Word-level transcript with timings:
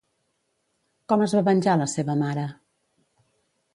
Com 1.13 1.23
es 1.25 1.35
va 1.39 1.43
venjar 1.49 1.77
la 1.81 1.89
seva 1.93 2.17
mare? 2.23 2.47